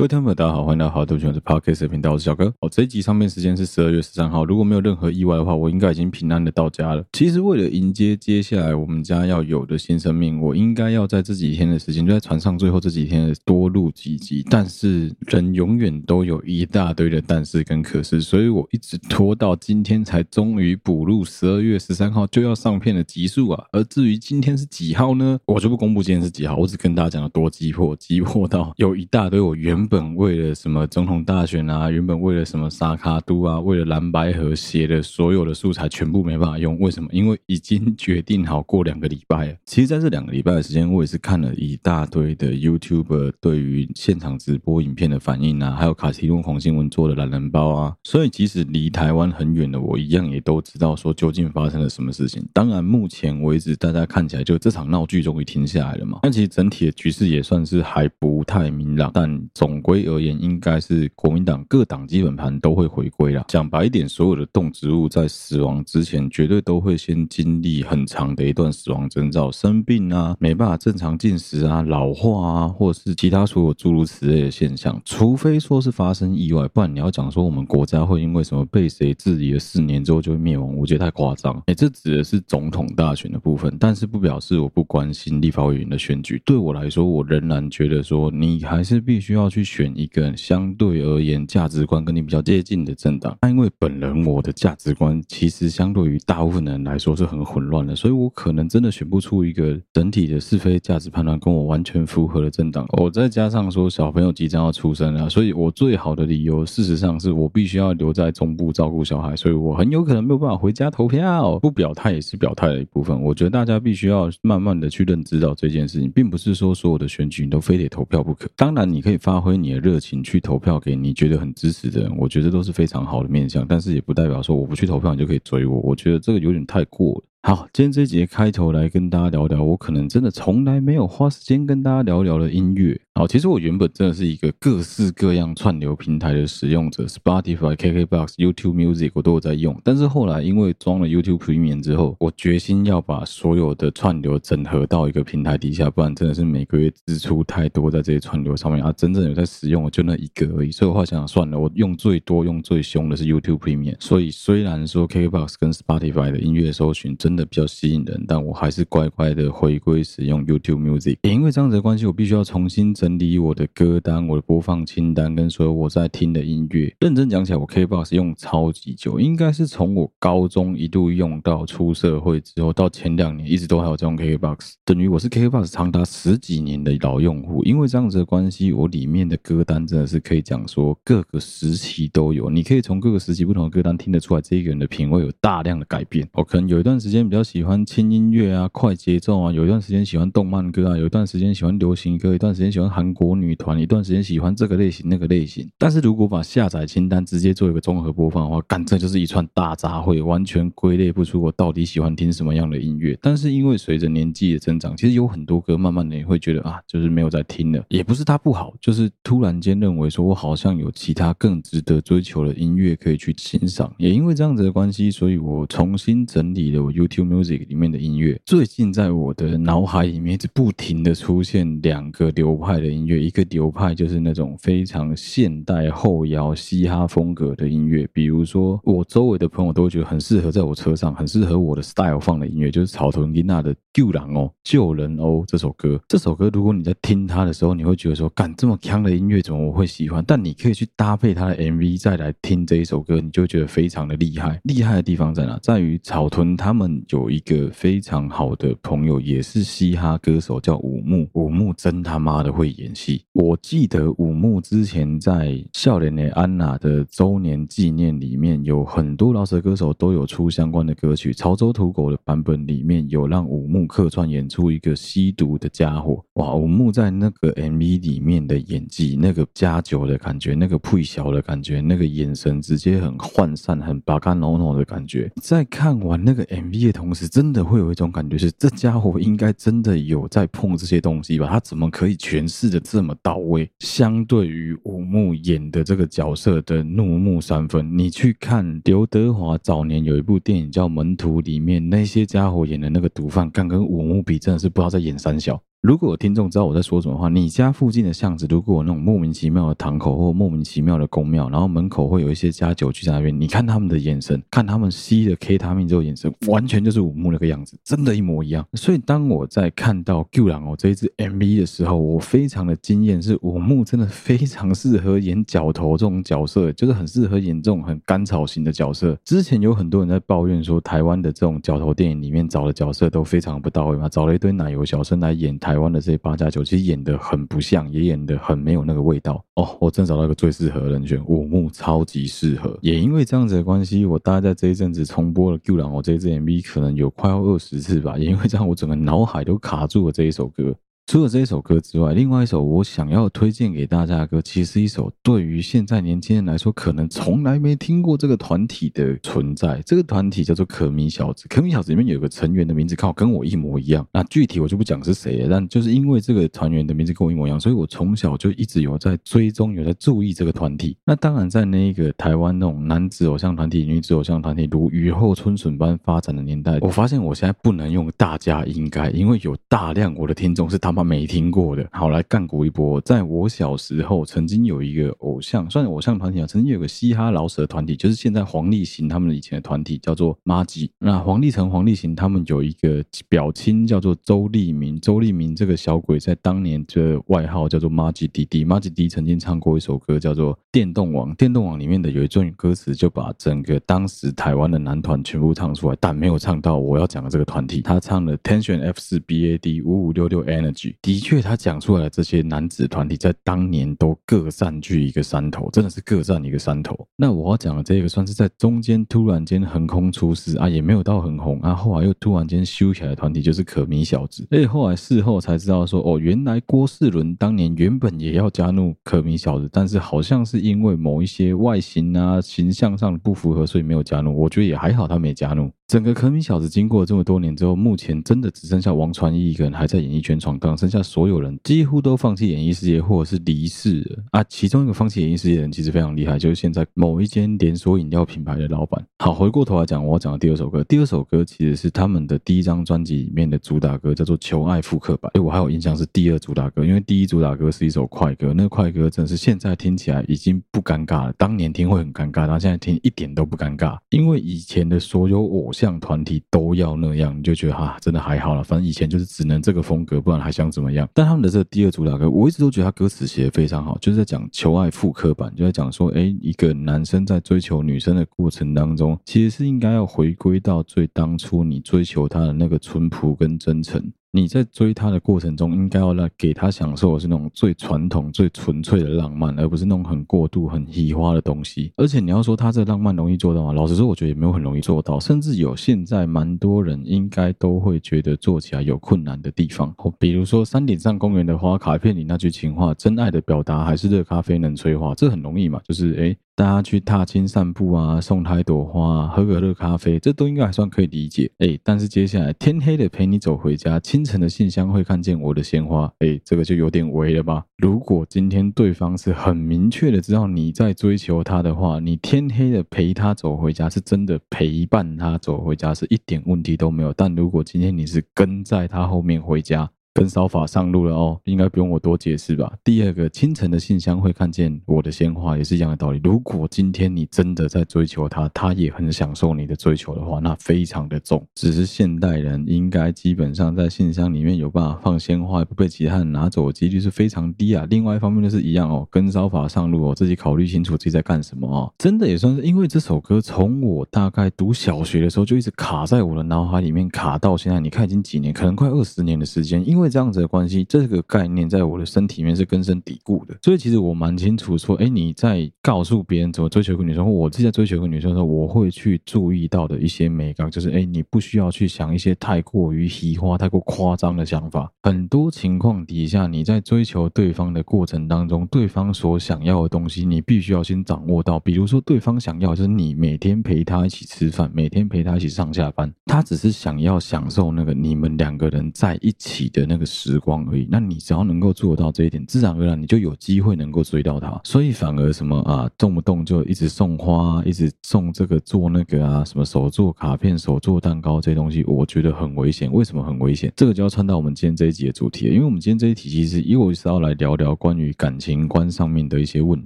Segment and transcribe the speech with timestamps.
[0.00, 2.46] 各位听众朋友，大家好，欢迎来到好久不见的 Podcast 频道，我是小哥。
[2.60, 7.04] 哦，这一集上面时间是十二月十三号，如果没有任何意外的话，我应该已经平安的到家了。
[7.12, 14.42] 其实为了迎接接下来我们家要有的新生命，我应该要在这几天的时间，就在船上最后这几天多录几集。
[14.48, 23.66] 但是人永远都有一大堆的但是跟可是，所以我一直拖到今天才终于补录十二月十三号就要上片的集数啊。
[23.70, 25.38] 而至于今天是几号呢？
[25.44, 29.89] 我就不公布今天是几号，我只跟大家讲了多急迫，急迫到有一大堆我原。
[29.90, 37.08] 本为了什么总统大选啊，原本为了什么萨卡都啊，为了蓝白和写的所有的素材全部没办法用，为什么？
[37.12, 39.56] 因为已经决定好过两个礼拜了。
[39.66, 52.46] 其实，在这两个礼拜的时间，我也是看了一大堆的 YouTuber 对于现场直播影片的反应啊，还有卡提诺红新闻做的懒人包啊，所以即使离台湾很远的我，一样也都知道说究竟发生了什么事情。
[52.52, 59.79] 当然，目前为止大家看起来就这场闹剧终于停下来了嘛，但其实整体的局势也算是还不太明朗，但总。
[59.80, 63.44] 归而言，应该是国民党各党基本盘都会回归了。
[63.48, 75.00] 讲白一点，所有的动植物在死亡之前，绝对都会先经历很长的一段死亡征兆，生病啊，没办法正常进食啊，老化啊，或者是其他所有诸如此类的现象。
[75.04, 81.62] 除非说是发生意外，不然你要讲说我们国家会因为什么被谁治理了四年之后就会灭亡，我觉得太夸张。
[81.66, 86.42] 哎，这指的是总统大选的部分，但是不表示我不关心立法委员的选举。
[86.44, 89.60] 对我来说，我仍然觉得说你还是必须要去。
[89.70, 102.84] 选一个相对而言价值观跟你比较接近的政党，那因为本人我的价值观其实相对于大部分人来说是很混乱的，所以我可能真的选不出一个整体的是非价值判断跟我完全符合的政党。
[102.98, 111.60] 我再加上说小朋友即将要出生了，所以我最好的理由事实上是我必须要留在中部照顾小孩，所以我很有可能没有办法回家投票。
[111.60, 113.22] 不表态也是表态的一部分。
[113.22, 118.48] 我觉得大家必须要慢慢的去认知到这件事情，并不是说所有的选举你都非得投票不可。
[118.56, 127.24] 当然你可以发挥你的热情去投票给你觉得很支持的人，我觉得都是非常好的面向，但是也不代表说我不去投票你就可以追我，我觉得这个有点太过了。
[127.42, 133.00] 好，今天这节开头来跟大家聊聊，我可能真的从来没有花时间跟大家聊聊的音乐。
[133.14, 139.78] 好，其实我原本真的是一个各式各样串流平台的使用者，Spotify、KKBox、YouTube Music 我都有在用。
[139.82, 148.92] 但是后来因为装了 YouTube Premium 之后，我决心要把所有的串流整合到一个平台底下，不然真的是每个月支出太多在这些串流上面啊。
[148.92, 150.70] 真正有在使用的就那一个而已。
[150.70, 153.96] 所以我后来想想算了，我用最多、用最凶的是 YouTube Premium。
[153.98, 161.16] 所以虽然说 KKBox 跟 Spotify 的音乐搜寻真真的比较吸引人，但我还是乖乖的回归使用 YouTube Music。
[161.22, 166.92] 也因为这样子的关系，我必须要重新整理我的歌单、我的播放清单跟所有我在听的音乐。
[166.98, 177.62] 认真讲起来，我 KBox 用超级久，应该是从我高中一度用到出社会之后，到前两年一直都还有在用 KBox 等于我是 KKBOX 长达十几年的老用户。
[177.62, 182.50] 因为这样子的关系，我里面的歌单真的是可以讲说各个时期都有。
[182.50, 186.28] 你可以从各个时期不同的歌单听得出来，这个人的品味有大量的改变。
[186.32, 187.60] 我可能有一段时间比较喜。
[187.60, 195.68] 欢轻音乐啊，快节奏啊，有一段时间喜欢动漫歌啊，有一段时间喜欢流行歌，一段时间喜欢韩国女团，一段时间喜欢这个类型那个类型。
[195.78, 203.16] 但是如果把下载清单直接做一个综合播放的话，干，这就是一串大杂烩，完全归类不出我到底喜欢听什么样的音乐。
[203.20, 213.94] 但是因为随着年纪的增长，其实有很多歌慢慢的也会觉得啊，就是没有在听了，也不是它不好，就是突然间认为说我好像有其他更值得追求的音乐可以去欣赏。
[213.98, 218.40] 也因为这样子的关系，所以我重新整理了我又 YouTube Music 里面的音乐。
[218.46, 236.00] 最近在我的脑海里面一直不停的出现两个流派的音乐，一个流派就是那种非常现代后摇嘻哈风格的音乐，比如说我周围的朋友都会觉得很适合在我车上，很适合我的 style 放的音乐，就是草屯吉娜的《救人哦救人哦》这首歌。
[236.08, 240.22] 这首歌如果你在听它的时候，你会觉得说，干这么强的音乐怎么我会喜欢？
[240.26, 244.60] 但你可以去搭配它的 MV 再来听这一首歌，你就觉得非常的厉害。
[244.64, 245.58] 厉害的地方在哪？
[245.62, 251.28] 在于草屯他们有一个非常好的朋友，也是嘻哈歌手，叫武木。
[251.32, 253.24] 武木真他妈的会演戏。
[253.32, 261.32] 我记得武木之前在《笑脸的安娜》的周年纪念里面，有很多饶舌歌手都有出相关的歌曲。
[261.32, 266.24] 潮州土狗的版本里面有让武木客串演出一个吸毒的家伙。
[266.34, 275.30] 哇，武木在那个 MV 里面的演技，那个加酒的感觉，那个配小的感觉，那个眼神直接很涣散，很巴干诺诺的感觉。
[275.42, 281.46] 在看完那个 MV 同时，真的会有一种感觉是，这家伙应该真的有在碰这些东西吧？
[281.48, 283.70] 他怎么可以诠释的这么到位？
[283.80, 295.60] 相对于武木演的这个角色的怒目三分，你去看刘德华早年有一部电影叫《门徒》，里面那些家伙演的那个毒贩，敢跟武木比，真的是不知道在演三小。
[295.82, 308.62] 如果有听众知道我在说什么话，你家附近的巷子如果有那种莫名其妙的堂口或莫名其妙的宫庙，然后门口会有一些家酒具在那边，你看他们的眼神，看他们吸了 K 他命之后眼神，完全就是五木那个样子，真的，一模一样。
[308.74, 319.18] 所以当我在看到《救人哦》这一支 MV 的时候，我非常的惊艳，是五木真的非常适合演角头这种角色，就是很适合演这种很甘草型的角色。
[319.24, 325.69] 之前有很多人在抱怨说，台湾的这种角头电影里面找的角色都非常不到位嘛，找了一堆奶油小生来演台。
[325.70, 329.76] 台湾的这些八加九其实演得很不像，也演得很没有那个味道哦。
[329.80, 332.76] 我真找到一个最适合的人选，五木超级适合。
[332.82, 338.18] 也因为这样子的关系，我大概在这一阵子重播了《救人》我这一支 MV 可能有快要二十次吧。
[338.18, 340.74] 也因为这样，我整个脑海都卡住了这一首歌。
[341.10, 349.82] 除了这一首歌之外，另外一首我想要推荐给大家的歌，其实一首对于现在年轻人来说，可能从来没听过这个团体的存在。
[349.84, 354.06] 这个团体叫做可米小子，可米小子里面有个成员的名字刚好跟我一模一样。
[354.12, 360.96] 那具体我就不讲是谁了，但就是因为这个团员的名字跟我一模一样，所以我从小就一直有在追踪，有在注意这个团体。
[361.04, 370.99] 那当然，在那个台湾那种男子偶像团体、女子偶像团体如雨后春笋般发展的年代，我发现我现在不能用大家应该，因为有大量我的听众是他妈。
[371.04, 373.00] 没听过的，好，来干股一波。
[373.00, 376.46] 在我小时候，曾经有一个偶像，算是偶像团体啊。
[376.46, 380.90] 曾经有个嘻哈老舍团体，就是现在黄立行他们以前的团体，叫做麻吉。
[380.98, 385.00] 那黄立成、黄立行他们有一个表亲叫做周立明。
[385.00, 388.64] 周立明这个小鬼在当年的外号叫做麻吉弟弟。
[388.64, 397.80] 麻吉弟曾经唱过一首歌叫做《电动王》，《电动王》里面的有一段歌词就把整个当时台湾的男团全部唱出来，但没有唱到我要讲的这个团体。
[397.80, 400.79] 他唱了 Tension F 四 B A D 五五六六 Energy。
[401.02, 406.96] 的确，他讲出来的这些男子团体在当年都各占据一个山头，真的是各占一个山头。
[407.16, 414.46] 那我要讲的这个，算是在中间突然间横空出世啊，也没有到很红啊，后来又突然间修起来的团体，就是可米小子。
[414.50, 424.36] 而且后来事后才知道说，哦，原来郭世伦当年原本也要加入可米小子，但是好像是因为某一些外形啊、形象上不符合，所以没有加入。
[424.36, 425.70] 我觉得也还好，他没加入。
[425.90, 434.44] 整个可米小子经过了这么多年之后，目前真的只剩下王传一一个人还在演艺圈闯荡，剩下所有人几乎都放弃演艺事业或者是离世了啊。
[434.44, 439.04] 其中一个放弃演艺事业的人其实非常厉害，就是现在某一间连锁饮料品牌的老板。
[439.18, 445.28] 好，回过头来讲，我要讲的第二首歌，第二首歌其实是他们的第一张专辑里面的主打歌，叫做《求爱复刻版》。
[445.36, 456.70] 哎，我还有印象是第二主打歌，因为第一主打歌是一首快歌，那个快歌真的是现在听起来已经不尴尬了，当年听会很尴尬，然后现在听一点都不尴尬，因为以前的所有偶像像团体都。
[456.80, 458.62] 要那样，你就觉得哈，真的还好了。
[458.62, 461.06] 反正以前就是只能这个风格，不然还想怎么样？
[461.12, 474.00] 但他们的这个第二主打歌，我一直都觉得他歌词写的非常好，就是在讲求爱复刻版，就在讲说，哎，一个男生在追求女生的过程当中，其实是应该要回归到最当初你追求他的那个淳朴跟真诚。
[474.32, 481.92] 你在追他的过程中，应该要来给他享受的是那种最传统、最纯粹的浪漫，而不是那种很过度、很虚花的东西。
[481.96, 483.72] 而且你要说他这浪漫容易做到吗？
[483.72, 489.92] 老实说，我觉得也没有很容易做到，甚至有现在蛮多人应该都会觉得做起来有困难的地方。
[490.18, 501.50] 比如说山顶上公园的花卡片里那句情话：“真爱的表达还是热咖啡能催化。”这很容易嘛，就是诶大家去踏青散步啊，送他一朵花，喝个热咖啡，这都应该还算可以理解。
[501.56, 507.64] 哎，但是接下来天黑了陪你走回家，清晨的信箱会看见我的鲜花，哎，这个就有点违了吧？
[507.78, 517.10] 如果今天对方是很明确的知道你在追求他的话，你天黑了陪他走回家，是真的陪伴他走回家，是一点问题都没有。
[517.14, 522.72] 但如果今天你是跟在他后面回家，跟骚法上路了哦，应该不用我多解释吧？
[522.82, 526.20] 第二个，清晨的信箱会看见我的鲜花，也是一样的道理。
[526.24, 531.46] 如果今天你真的在追求他，他也很享受你的追求的话，那非常的重。
[531.54, 537.86] 只是现代人应该基本上在信箱里面有办法放鲜花，不被其他人拿走的几率是非常低啊。
[537.88, 541.94] 另外一方面就是一样哦，跟骚法上路哦，自己考虑清楚自己在干什么哦。
[541.98, 549.99] 真的也算是因为这首歌从我大概读小学的时候就一直卡在我的脑海里面，卡到现在，你看已经几年，可能快二十年的时间，因为。
[550.00, 564.90] 因为这样子的关系，这个概念在我的身体里面是根深蒂固的，所以其实我蛮清楚说，哎，你在告诉别人怎么追求一个女生，或我自己在追求一个女生的时候，我会去注意到的一些美感，就是哎，你不需要去想一些太过于虚华、太过夸张的想法。
[565.02, 571.60] 很多情况底下，你在追求对方的过程当中，对方所想要的东西，你必须要先掌握到。
[571.60, 579.89] 比如说，对方想要就是你每天陪他一起吃饭，每天陪他一起上下班，他只是想要享受那个你们两个人在一起的。
[579.90, 584.60] 那个时光而已，那你只要能够做到这一点，自然而然你就有机会能够追到他。
[584.62, 592.88] 所以反而什么啊，动不动就一直送花，一直送这个做那个啊，什么手做卡片、手做蛋糕这些东西，我觉得很危险。
[592.92, 593.72] 为什么很危险？
[593.74, 599.84] 这个就要穿到我们今天这一集的主题，因为我们今天这一题其实又是要来聊聊关于感情观上面的一些问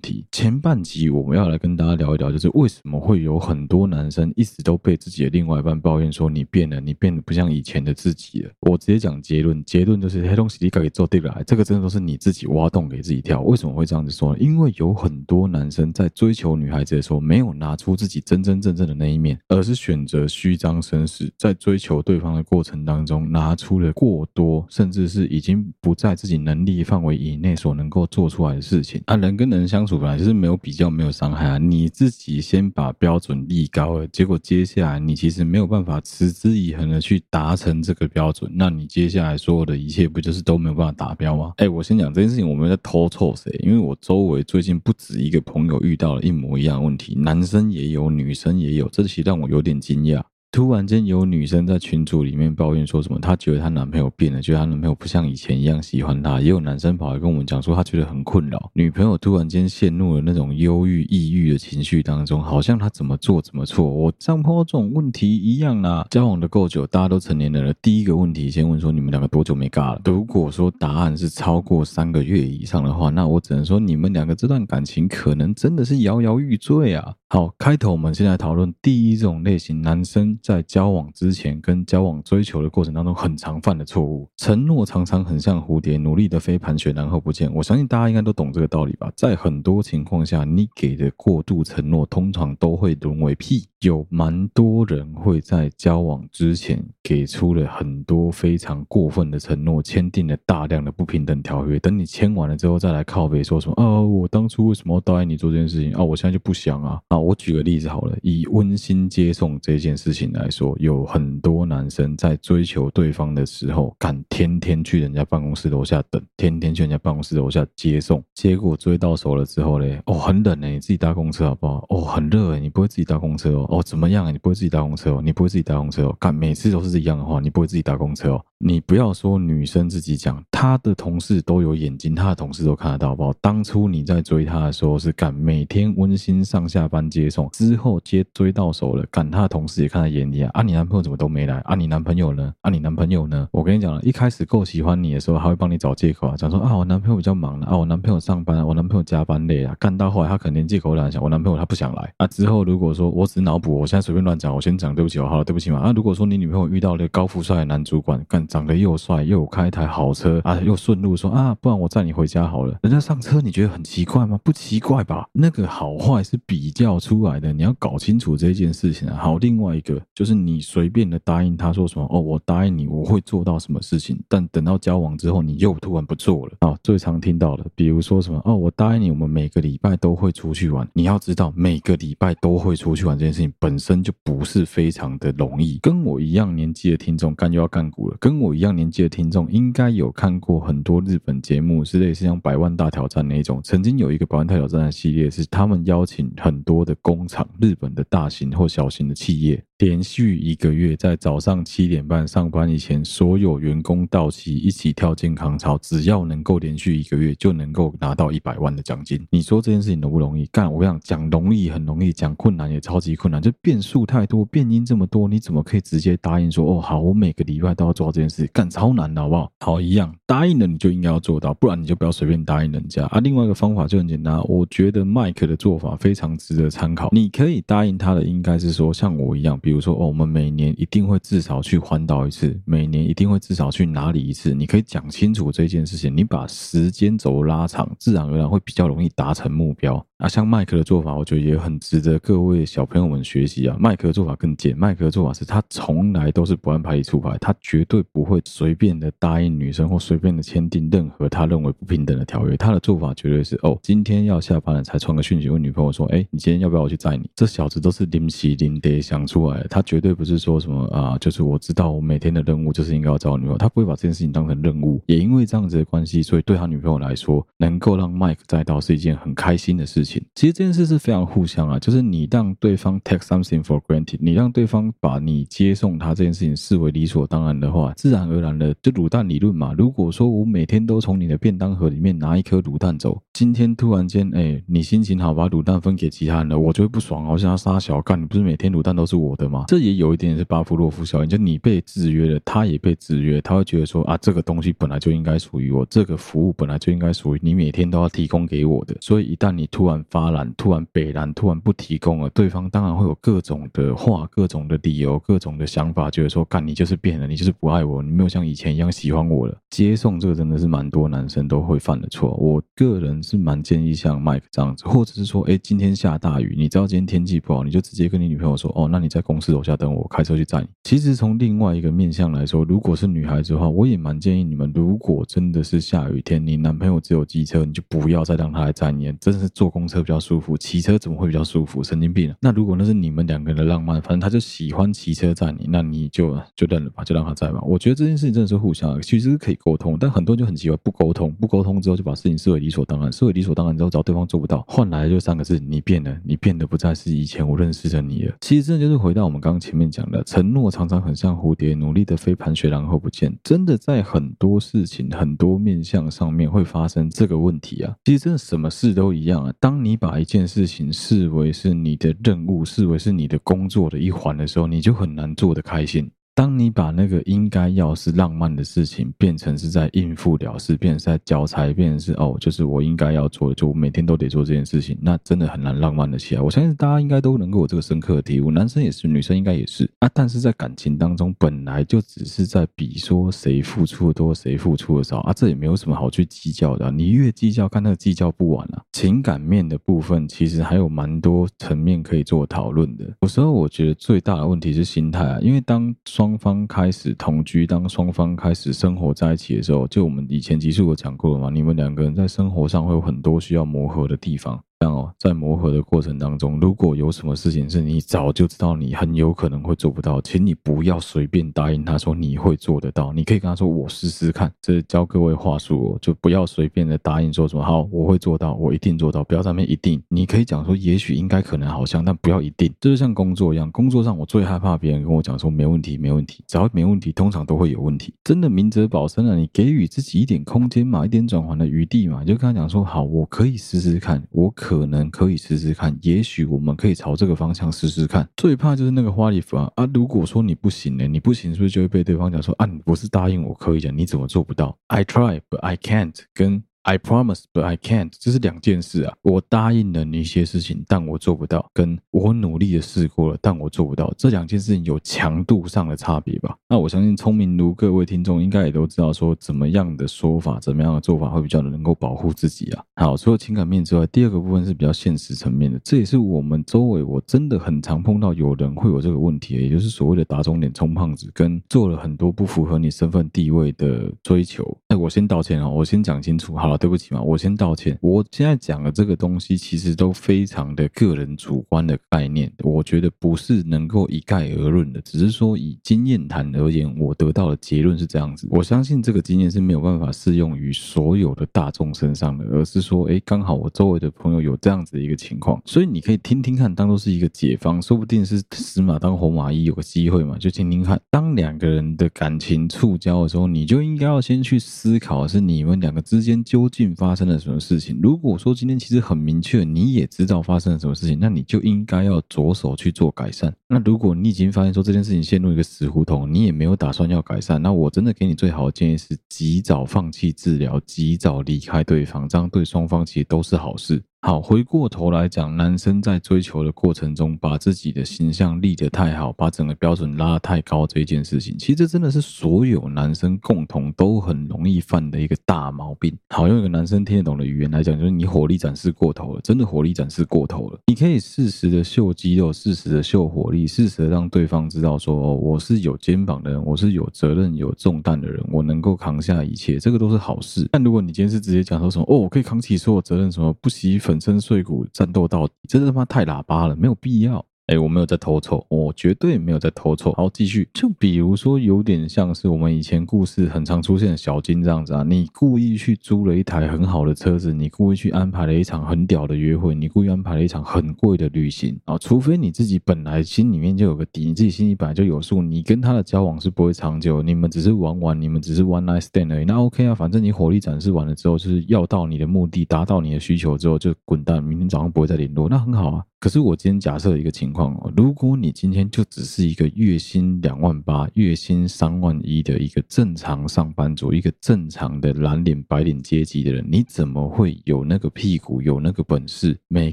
[0.01, 0.27] 题。
[0.33, 8.51] 前半集我们要来跟大家聊一聊，就是为什么会有很多男生一直都被自己的另外一半抱怨说你变了，你变得不像以前的自己了。
[8.61, 9.94] 我直接讲结论，结论。
[10.01, 13.41] 就是黑东西你可以做对了，这个真的都是你自己挖洞给自己跳。
[13.43, 14.39] 为什么会这样子说呢？
[14.41, 29.01] 因为有很多男生在追求女孩子的时候，没有拿出自己真真正正的那一面，而是选择虚张声势，在追求对方的过程当中，拿出了过多，甚至是已经不在自己能力范围以内所能够做出来的事情。
[29.07, 31.59] 啊，人跟人相处本来就是没有比较，没有伤害啊。
[31.59, 39.84] 你自己先把标准立高了，结果接下来你其实没有办法持之以恒的去达成这个标准，那你接下来所有的。
[39.85, 41.53] 一切不就是都没有办法达标吗？
[41.59, 50.23] 哎，我先讲这件事情，我们在偷凑谁，因为我周围最近不止一个朋友遇到了一模一样的问题，男生也有，女生也有，这其实让我有点惊讶。
[50.55, 56.41] 突然间有女生在群组里面抱怨说什么，她觉得她男朋友变了，觉得她男朋友不像以前一样喜欢她。
[56.41, 63.85] 也有男生跑来跟我们讲说，他觉得很困扰，女朋友突然间陷入了那种忧郁、抑郁的情绪当中，好像她怎么做怎么错。
[63.85, 66.07] 我上坡这种问题一样啦。
[66.09, 67.75] 交往的够久，大家都成年人了。
[67.83, 70.03] 第一个问题先问说，你们两个多久没尬了？
[70.05, 77.13] 如果说答案是超过三个月以上的话，那我只能说你们两个这段感情可能真的是摇摇欲坠啊。
[77.27, 84.29] 好，开头我们先来讨论第一种类型，男生在交往之前跟交往追求的过程当中很常犯的错误。
[84.37, 87.51] 承诺常常很像蝴蝶，努力的飞盘旋，然后不见。
[87.55, 89.11] 我相信大家应该都懂这个道理吧？
[89.17, 93.67] 在很多情况下，你给的过度承诺通常都会沦为屁。
[93.81, 101.79] 有蛮多人会在交往之前给出了很多非常过分的承诺，签订了大量的不平等条约。
[101.81, 104.01] 等你签完了之后，再来靠北说什么啊？
[104.01, 106.03] 我当初为什么要答应你做这件事情啊？
[106.03, 106.99] 我现在就不想啊！
[107.09, 121.85] 啊，我举个例子好了，以温馨接送这件事情来说，有很多男生在追求对方的时候，敢天天去人家办公室楼下等，天天去人家办公室楼下接送，结果追到手了之后嘞，哦，很冷哎，你自己搭公车好不好？
[121.89, 123.67] 哦，很热哎，你不会自己搭公车哦。
[123.71, 124.31] 哦，怎么样啊？
[124.31, 125.23] 你不会自己搭公车哦？
[125.23, 126.17] 你不会自己搭公车哦？
[126.19, 128.45] 干，每次都是一样的话，你不会自己搭公车哦？
[128.59, 133.31] 你不要说女生自己讲，他的同事都有眼睛，他的同事都看得到，好不好？
[133.35, 140.51] 当初你在追他的时候是干，每天温馨上下班接送，之后接追到手了，干，他的同事也看在眼里啊。
[140.55, 141.59] 啊，你男朋友怎么都没来？
[141.67, 142.51] 啊，你男朋友呢？
[142.63, 143.47] 啊，你男朋友呢？
[143.53, 149.77] 我跟你讲了，一开始够喜欢你的时候，他会帮你找借口啊，讲说啊，我男朋友比较忙了啊，我男朋友上班，我男朋友加班累啊。
[149.79, 152.27] 干到后来，他可能连借口都想，我男朋友他不想来啊。
[152.29, 154.39] 之后如果说我只脑补，我现在随便乱。
[154.39, 155.81] 讲，我先讲对不起，好了，对不起嘛。
[155.81, 162.79] 啊，如果说你女朋友遇到了高富帅的男主管，干长得又帅，又开一台好车啊，又顺路说啊，不然我载你回家好了。
[162.83, 164.39] 人家上车，你觉得很奇怪吗？
[164.45, 165.27] 不奇怪吧？
[165.33, 169.17] 那个好坏是比较出来的，你要搞清楚这件事情啊。
[169.17, 176.79] 好，另外一个就是你随便的答应他说什么哦，我答应你我会做到什么事情，但等到交往之后你又突然不做了啊。
[176.85, 180.89] 最常听到的，比如说什么哦，我答应你，我们每个礼拜都会出去玩。
[180.93, 184.45] 你要知道，每个礼拜都会出去玩这件事情本身就不。
[184.45, 185.79] 是非常的容易。
[185.81, 188.17] 跟我一样年纪的听众，干又要干股了。
[188.21, 193.61] 跟我一样年纪的听众，应该有看过很多日本节目，是类似像《百万大挑战》那一种。
[193.65, 199.65] 曾经有一个《百万大挑战》的系列，是他们邀请很多的工厂，日本的大型或小型的企业。
[199.79, 209.27] 连续一个月，在早上七点半上班以前，所有员工到齐一起跳健康操，只要能够连续一个月，就能够拿到一百万的奖金。
[209.31, 210.47] 你说这件事情容不容易？
[210.47, 218.47] 干，我跟你讲，讲容易很容易，讲困难也超级困难，就变数太多，变因这么多，你怎么可以直接答应说，哦，好，我每个礼拜都要做到这件事？
[218.53, 219.53] 干，超难的，好不好？
[219.59, 223.19] 好，一样，答应了你就应该要做到，不然你就不要随便答应人家啊。
[223.19, 227.09] 另外一个方法就很简单，我觉得麦克的做法非常值得参考。
[227.11, 234.53] 你可以答应他的，应该是说像我一样，比如说，哦，我们每年一定会至少去环岛一次，每年一定会至少去哪里一次。
[234.53, 240.07] 你可以讲清楚这件事情，你把时间轴拉长，自然而然会比较容易达成目标。
[240.19, 243.75] 啊，像麦克的做法，我觉得也很值得各位小朋友们学习啊。
[243.81, 252.57] 麦克的做法更贱，麦克的做法是他从来都是不按牌理出牌，他绝对不会随便的答应女生或随便的签订任何他认为不平等的条约。
[252.57, 257.29] 他的做法绝对是哦，今天要下班了才传个讯息问女朋友说，哎，你今天要不要我去载你？
[257.35, 265.01] 这小子都是临时临得想出来的，他绝对不是说什么啊，就是我知道我每天的任务就是应该要找女朋友，他不会把这件事情当成任务。
[265.07, 270.23] 也因为这样子的关系，所以对他女朋友来说，能够让麦克再到是一件很开心的事情。
[270.35, 279.73] 其实这件事是非常互相啊，就是你让对方 take something for granted，你让对方把你接送他这件事情视为理所当然的话，自然而然的就卤蛋理论嘛。
[279.77, 289.65] 如果说我每天都从你的便当盒里面拿一颗卤蛋走，今天突然间，哎，你心情好，把卤蛋分给其他人了，我就会不爽，我想要杀小干，你不是每天卤蛋都是我的吗？
[289.69, 298.97] 这也有一点是巴甫洛夫效应，就你被制约了，他也被制约，他会觉得说啊，这个东西本来就应该属于我，这个服务本来就应该属于你，每天都要提供给我的。
[299.01, 309.57] 所以一旦你突然发懒，突然北烂，突然不提供了，对方当然会有各种的话、各种的理由、各种的想法，觉得说干，你就是变了，你就是不爱我，你没有像以前一样喜欢我了。
[309.71, 320.69] 接送这个真的是蛮多男生都会犯的错，我个人是蛮建议像 Mike 这样子，或者是说，哎，今天下大雨，你知道今天天气不好，你就直接跟你女朋友说，哦，那你在公公司楼下等我，开车去载你。
[320.85, 331.83] 其实从另外一个面向来说，如果是女孩子的话，我也蛮建议你们，如果真的是下雨天，你男朋友只有机车，你就不要再让他来载你，真的是坐公车比较舒服，骑车怎么会比较舒服？
[331.83, 332.37] 神经病啊！
[332.41, 337.61] 那如果那是你们两个人的浪漫，反正他就喜欢骑车载你，那你就就认了吧，就让他载吧。
[337.63, 348.35] 我觉得这件事情真的是互相，其实是可以沟通，但很多人就很奇怪，不沟通，不沟通之后就把事情视为理所当然，视为理所当然之后，只要对方做不到，换来的就三个字：你变了，你变得不再是以前我认识的你了。
[348.41, 351.75] 其实这就是回到我们刚刚前面讲的，承诺常常很像蝴蝶。
[351.75, 357.95] 努力的飞盘旋，然后不见，真的在很多事情、很多面向上面会发生这个问题啊。
[358.05, 359.53] 其实真的什么事都一样啊。
[359.59, 366.11] 当你把一件事情视为是你的任务，视为是你的工作的一环的时候，你就很难做得开心。
[366.37, 376.41] 当你把那个应该要是浪漫的事情变成是在应付了事，变成是在交差，变成是哦，就是我应该要做的，就我每天都得做这件事情，那真的很难浪漫的起来。
[376.41, 380.11] 我相信大家应该都能够有这个深刻的体悟，男生也是，女生应该也是啊。
[380.13, 386.91] 但是在感情当中，本来就只是在比说谁付出的多，谁付出的少啊，这也没有什么好去计较的。
[386.91, 388.83] 你越计较，看那个计较不完啊。
[388.93, 393.05] 情感面的部分，其实还有蛮多层面可以做讨论的。
[393.21, 404.59] 有时候我觉得最大的问题是心态啊，因为当双双方开始同居，当双方开始生活在一起的时候，就我们以前其实有讲过了嘛，你们两个人在生活上会有很多需要磨合的地方。
[404.81, 413.13] 这样哦，在磨合的过程当中，如果有什么事情是你早就知道你很有可能会做不到，请你不要随便答应他说你会做得到。
[413.13, 420.03] 你可以跟他说我试试看，这教各位话术哦，就不要随便的答应说什么好我会做到，我一定做到，不要在那边一定。
[420.09, 422.71] 你可以讲说也许应该可能好像，但不要一定。
[422.81, 428.13] 就是像工作一样，工作上我最害怕别人跟我讲说没问题没问题，只要没问题，通常都会有问题。
[428.25, 434.64] 真的明哲保身啊，你给予自己一点空间嘛，一点转圜的余地嘛，就跟他讲说好，我可以试试看，我可。
[434.65, 438.27] 可能可以试试看，也许我们可以朝这个方向试试看。
[438.35, 439.87] 最怕就是那个花里胡哨啊！
[439.93, 441.07] 如果说你不行呢？
[441.07, 442.65] 你不行是不是就会被对方讲说啊？
[442.65, 446.15] 你不是答应我可以的，你怎么做不到？I try, but I can't。
[446.33, 449.15] 跟 I promise, but I can't，这是两件事啊！
[449.23, 456.55] 我答应了你一些事情，但我做不到；跟我努力的试过了，但我做不到，这两件事情有强度上的差别吧？
[456.69, 462.85] 那我相信聪明如各位听众应该也都知道，说怎么样的说法，怎么样的做法会比较的能够保护自己啊。
[462.97, 474.77] 好，除了情感面之外，第二个部分是比较现实层面的，这也是我们周围我真的很常碰到有人会有这个问题，也就是所谓的打肿脸充胖子，跟做了很多不符合你身份地位的追求。
[474.95, 476.69] 我先道歉啊，我先讲清楚，好。
[476.69, 477.97] 了，对不起嘛，我先道歉。
[478.01, 488.49] 我现在讲的这个东西，其实都非常的个人主观的概念，我觉得不是能够一概而论的，只是说以经验谈而言，我得到的结论是这样子。
[488.51, 501.01] 我相信这个经验是没有办法适用于所有的大众身上的，而是说，哎，刚好我周围的朋友有这样子的一个情况，所以你可以听听看，当做是一个解方，说不定是死马当活马医，有个机会嘛，就听听看。
[501.11, 507.99] 当两个人的感情触礁的时候，你就应该要先去思考，是你们两个之间究竟发生了什么事情。
[508.03, 513.51] 如果说今天其实很明确，你也知道发生了什么事情，那你就应该要着手去做改善。
[513.67, 524.03] 那如果你已经发现说这件事情陷入一个死胡同，你也没有打算要改善，那我真的给你最好的建议是，及早放弃治疗，及早离开对方，这样对双方其实都是好事。
[524.27, 536.17] 好，回过头来讲，男生在追求的过程中，把自己的形象立得太好，把整个标准拉得太高，这一件事情，其实这真的是所有男生共同都很容易犯的一个大毛病。
[536.31, 540.79] 好，用一个男生听得懂的语言来讲，就是你火力展示过头了，真的火力展示过头了。
[540.87, 550.67] 你可以适时的秀肌肉，适时的秀火力，适时的让对方知道说，哦，我是有肩膀的人，我是有责任、有重担的人，我能够扛下一切，这个都是好事。
[550.73, 557.45] 但如果你今天是直接讲说什么，哦，我可以扛起所有责任，什么不惜粉粉身碎骨战斗到底，真的他妈太喇叭了，没有必要。
[557.67, 560.13] 哎，我没有在偷臭，我绝对没有在偷臭。
[560.13, 560.69] 好，继续。
[560.75, 571.97] 就比如说，有点像是我们以前故事很常出现的小金这样子啊，你故意去租了一台很好的车子，你故意去安排了一场很屌的约会，你故意安排了一场很贵的旅行啊。
[571.97, 579.47] 除非你自己本来心里面就有个底，你自己心里本来就有数，你跟他的交往是不会长久，你们只是玩玩，你们只是 one night stand 而已。
[579.47, 586.05] 那 OK 啊，反正你火力展示完了之后，就是要到你的目的，达到你的需求之后就滚蛋，明天早上不会再联络，那很好啊。
[586.25, 599.93] 可是我今天假设一个情况哦，如果你今天就只是一个月薪两万八、月薪三万一的一个正常上班族，一个正常的蓝领白领阶级的人，你怎么会有那个屁股、有那个本事，每